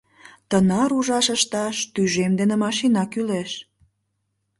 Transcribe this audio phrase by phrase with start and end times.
[0.49, 3.51] Тынар ужаш ышташ тӱжем дене машина кӱлеш.